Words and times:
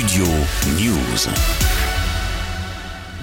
Studio 0.00 0.24
News. 0.78 1.28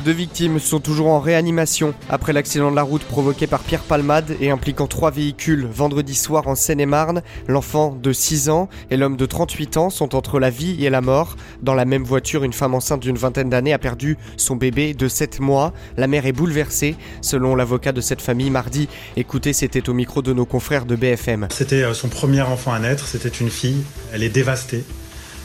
Deux 0.06 0.12
victimes 0.12 0.60
sont 0.60 0.80
toujours 0.80 1.08
en 1.08 1.20
réanimation 1.20 1.96
après 2.08 2.34
l'accident 2.34 2.70
de 2.70 2.76
la 2.76 2.84
route 2.84 3.02
provoqué 3.02 3.48
par 3.48 3.62
Pierre 3.62 3.82
Palmade 3.82 4.36
et 4.40 4.52
impliquant 4.52 4.86
trois 4.86 5.10
véhicules 5.10 5.66
vendredi 5.66 6.14
soir 6.14 6.48
en 6.48 6.54
Seine-et-Marne. 6.54 7.24
L'enfant 7.48 7.98
de 8.00 8.14
6 8.14 8.50
ans 8.50 8.70
et 8.92 8.98
l'homme 8.98 9.18
de 9.18 9.26
38 9.26 9.78
ans 9.78 9.90
sont 9.90 10.14
entre 10.14 10.40
la 10.40 10.52
vie 10.52 10.86
et 10.86 10.92
la 10.92 11.02
mort. 11.02 11.36
Dans 11.64 11.74
la 11.74 11.86
même 11.86 12.04
voiture, 12.04 12.44
une 12.44 12.54
femme 12.54 12.76
enceinte 12.76 13.02
d'une 13.02 13.18
vingtaine 13.18 13.50
d'années 13.50 13.74
a 13.74 13.80
perdu 13.80 14.16
son 14.36 14.56
bébé 14.56 14.94
de 14.94 15.08
7 15.08 15.40
mois. 15.40 15.74
La 15.98 16.06
mère 16.06 16.28
est 16.28 16.32
bouleversée, 16.32 16.96
selon 17.22 17.56
l'avocat 17.56 17.92
de 17.92 18.02
cette 18.02 18.22
famille 18.22 18.52
mardi. 18.52 18.88
Écoutez, 19.16 19.54
c'était 19.54 19.90
au 19.90 19.96
micro 19.96 20.22
de 20.22 20.32
nos 20.32 20.46
confrères 20.46 20.86
de 20.86 20.96
BFM. 20.96 21.48
C'était 21.50 21.82
euh, 21.82 21.96
son 21.96 22.10
premier 22.10 22.42
enfant 22.42 22.72
à 22.72 22.78
naître, 22.78 23.08
c'était 23.08 23.30
une 23.30 23.50
fille. 23.50 23.82
Elle 24.14 24.22
est 24.22 24.30
dévastée. 24.30 24.84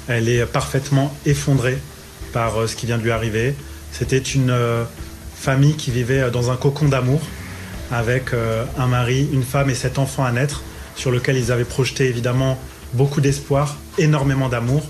Elle 0.09 0.29
est 0.29 0.45
parfaitement 0.46 1.14
effondrée 1.27 1.79
par 2.33 2.60
euh, 2.60 2.66
ce 2.66 2.77
qui 2.77 2.87
vient 2.87 2.98
de 2.98 3.02
lui 3.02 3.10
arriver. 3.10 3.55
C'était 3.93 4.19
une 4.19 4.51
euh, 4.51 4.84
famille 5.37 5.77
qui 5.77 5.91
vivait 5.91 6.23
euh, 6.23 6.30
dans 6.30 6.51
un 6.51 6.56
cocon 6.56 6.88
d'amour 6.88 7.20
avec 7.91 8.30
un 8.79 8.87
mari, 8.87 9.29
une 9.34 9.43
femme 9.43 9.69
et 9.69 9.74
sept 9.74 9.98
enfants 9.98 10.24
à 10.24 10.33
naître 10.33 10.62
sur 10.96 11.10
lequel 11.10 11.37
ils 11.37 11.52
avaient 11.52 11.66
projeté 11.66 12.09
évidemment 12.09 12.59
beaucoup 12.95 13.20
d'espoir, 13.20 13.77
énormément 13.98 14.48
d'amour 14.48 14.83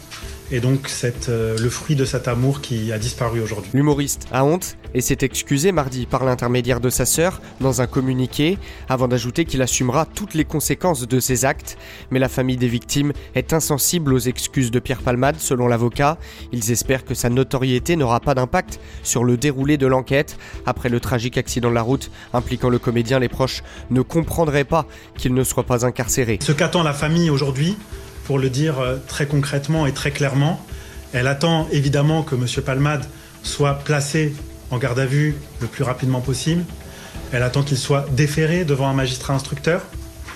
et 0.52 0.61
donc 0.61 0.88
c'est 0.88 1.29
euh, 1.29 1.56
le 1.59 1.70
fruit 1.70 1.97
de 1.97 2.05
cet 2.05 2.29
amour 2.29 2.61
qui 2.61 2.92
a 2.92 2.98
disparu 2.98 3.41
aujourd'hui. 3.41 3.70
L'humoriste 3.73 4.27
a 4.30 4.45
honte 4.45 4.77
et 4.95 5.01
s'est 5.01 5.19
excusé 5.23 5.73
mardi 5.73 6.05
par 6.05 6.25
l'intermédiaire 6.25 6.78
de 6.78 6.91
sa 6.91 7.06
sœur 7.06 7.41
dans 7.61 7.80
un 7.80 7.87
communiqué, 7.87 8.59
avant 8.88 9.09
d'ajouter 9.09 9.47
qu'il 9.47 9.62
assumera 9.62 10.05
toutes 10.05 10.34
les 10.34 10.45
conséquences 10.45 11.09
de 11.09 11.20
ses 11.20 11.47
actes. 11.47 11.78
Mais 12.11 12.19
la 12.19 12.28
famille 12.28 12.59
des 12.59 12.69
victimes 12.69 13.12
est 13.34 13.55
insensible 13.55 14.12
aux 14.12 14.19
excuses 14.19 14.70
de 14.70 14.78
Pierre 14.78 15.01
Palmade, 15.01 15.37
selon 15.38 15.66
l'avocat. 15.66 16.19
Ils 16.53 16.70
espèrent 16.70 17.06
que 17.06 17.14
sa 17.14 17.30
notoriété 17.30 17.97
n'aura 17.97 18.20
pas 18.20 18.34
d'impact 18.34 18.78
sur 19.03 19.25
le 19.25 19.39
déroulé 19.39 19.78
de 19.78 19.86
l'enquête. 19.86 20.36
Après 20.67 20.91
le 20.91 21.00
tragique 21.00 21.39
accident 21.39 21.70
de 21.70 21.75
la 21.75 21.83
route 21.83 22.11
impliquant 22.34 22.69
le 22.69 22.78
comédien, 22.78 23.19
les 23.19 23.30
proches 23.30 23.62
ne 23.91 24.03
comprendraient 24.03 24.64
pas 24.64 24.86
qu'il 25.17 25.33
ne 25.33 25.45
soit 25.45 25.64
pas 25.64 25.86
incarcéré. 25.86 26.39
Ce 26.42 26.53
qu'attend 26.53 26.83
la 26.83 26.92
famille 26.92 27.30
aujourd'hui, 27.30 27.77
pour 28.25 28.39
le 28.39 28.51
dire 28.51 28.78
euh, 28.78 28.97
très 29.06 29.27
concrètement 29.27 29.87
et 29.87 29.92
très 29.92 30.11
clairement. 30.11 30.65
Elle 31.12 31.27
attend 31.27 31.69
évidemment 31.73 32.23
que 32.23 32.34
M. 32.34 32.47
Palmade 32.64 33.05
soit 33.42 33.79
placé 33.81 34.34
en 34.70 34.79
garde 34.79 34.98
à 34.98 35.06
vue 35.06 35.37
le 35.61 35.67
plus 35.67 35.84
rapidement 35.84 36.20
possible. 36.20 36.64
Elle 37.33 37.42
attend 37.42 37.62
qu'il 37.62 37.79
soit 37.79 38.06
déféré 38.12 38.64
devant 38.64 38.89
un 38.89 38.95
magistrat 38.95 39.34
instructeur 39.34 39.83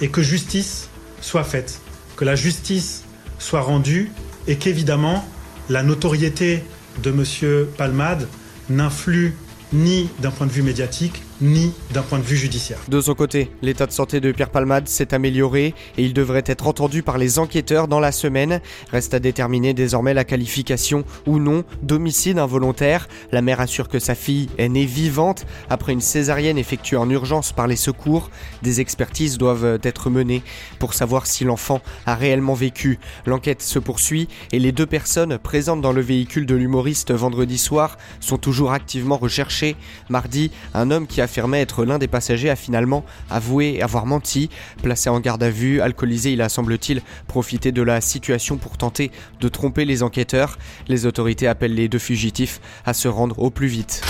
et 0.01 0.09
que 0.09 0.23
justice 0.23 0.89
soit 1.21 1.45
faite, 1.45 1.81
que 2.17 2.25
la 2.25 2.37
justice 2.37 3.05
soit 3.39 3.61
rendue 3.61 4.13
et 4.47 4.57
qu'évidemment 4.57 5.27
la 5.69 5.83
notoriété 5.83 6.65
de 7.03 7.11
M. 7.11 7.67
Palmade 7.77 8.29
n'influe 8.69 9.35
ni 9.73 10.09
d'un 10.21 10.31
point 10.31 10.47
de 10.47 10.53
vue 10.53 10.63
médiatique, 10.63 11.23
ni 11.41 11.73
d'un 11.93 12.03
point 12.03 12.19
de 12.19 12.25
vue 12.25 12.37
judiciaire. 12.37 12.79
De 12.89 13.01
son 13.01 13.15
côté, 13.15 13.51
l'état 13.63 13.87
de 13.87 13.93
santé 13.93 14.21
de 14.21 14.33
Pierre 14.33 14.51
Palmade 14.51 14.89
s'est 14.89 15.15
amélioré 15.15 15.75
et 15.97 16.05
il 16.05 16.15
devrait 16.15 16.45
être 16.47 16.67
entendu 16.67 17.03
par 17.03 17.19
les 17.19 17.39
enquêteurs 17.39 17.89
dans 17.89 18.01
la 18.01 18.13
semaine. 18.13 18.61
Reste 18.91 19.15
à 19.15 19.19
déterminer 19.19 19.75
désormais 19.75 20.15
la 20.15 20.25
qualification 20.25 21.05
ou 21.27 21.39
non 21.39 21.65
d'homicide 21.83 22.39
involontaire. 22.39 23.09
La 23.33 23.43
mère 23.43 23.61
assure 23.61 23.89
que 23.89 23.99
sa 23.99 24.15
fille 24.15 24.49
est 24.59 24.69
née 24.69 24.87
vivante 24.87 25.47
après 25.71 25.93
une 25.93 26.01
césarienne 26.01 26.59
effectuée 26.59 26.97
en 26.97 27.11
urgence 27.11 27.53
par 27.53 27.67
les 27.67 27.77
secours. 27.77 28.31
Des 28.63 28.81
expertises 28.81 29.39
doivent 29.39 29.79
être 29.83 30.11
menées 30.11 30.43
pour 30.79 30.95
savoir 30.95 31.27
si 31.27 31.45
l'enfant 31.45 31.81
a 32.07 32.15
réellement 32.15 32.55
vécu. 32.55 32.99
L'enquête 33.27 33.63
se 33.63 33.79
poursuit 33.79 34.29
et 34.53 34.59
les 34.59 34.73
deux 34.73 34.87
personnes 34.87 35.39
présentes 35.39 35.81
dans 35.81 35.93
le 35.93 36.01
véhicule 36.01 36.47
de 36.47 36.55
l'humoriste 36.55 37.13
vendredi 37.13 37.59
soir 37.59 37.99
sont 38.21 38.39
toujours 38.39 38.73
activement 38.73 39.17
recherchées. 39.17 39.77
Mardi, 40.09 40.51
un 40.75 40.91
homme 40.91 41.07
qui 41.07 41.21
a 41.21 41.26
affirmait 41.27 41.61
être 41.61 41.85
l'un 41.85 41.99
des 41.99 42.09
passagers 42.09 42.49
a 42.49 42.57
finalement 42.57 43.05
avoué 43.29 43.83
avoir 43.83 44.07
menti. 44.07 44.49
Placé 44.83 45.11
en 45.11 45.21
garde 45.21 45.43
à 45.43 45.51
vue, 45.51 45.81
alcoolisé, 45.81 46.33
il 46.33 46.41
a 46.41 46.49
semble-t-il 46.49 47.03
profité 47.27 47.73
de 47.73 47.83
la 47.83 48.01
situation 48.01 48.57
pour 48.57 48.79
tenter 48.79 49.11
de 49.41 49.49
tromper 49.49 49.85
les 49.85 50.03
enquêteurs. 50.03 50.59
Les 50.89 51.05
autorités 51.05 51.47
appellent 51.47 51.75
les 51.75 51.89
deux 51.89 51.99
fugitifs 51.99 52.61
à 52.85 52.95
se 52.95 53.09
rendre 53.09 53.39
au 53.39 53.51
plus 53.51 53.69
vite. 53.69 54.03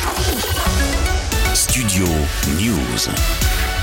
Studio 1.54 2.06
News. 2.60 3.75